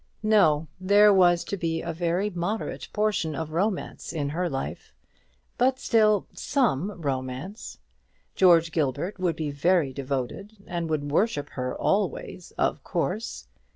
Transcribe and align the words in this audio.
No, 0.23 0.67
there 0.79 1.13
was 1.13 1.43
to 1.43 1.55
be 1.57 1.83
a 1.83 1.93
very 1.93 2.31
moderate 2.31 2.87
portion 2.91 3.35
of 3.35 3.51
romance 3.51 4.11
in 4.11 4.29
her 4.29 4.49
life; 4.49 4.95
but 5.59 5.77
still 5.79 6.25
some 6.33 6.99
romance. 6.99 7.77
George 8.33 8.71
Gilbert 8.71 9.19
would 9.19 9.35
be 9.35 9.51
very 9.51 9.93
devoted, 9.93 10.57
and 10.65 10.89
would 10.89 11.11
worship 11.11 11.49
her 11.51 11.75
always, 11.77 12.49
of 12.57 12.83
course. 12.83 13.45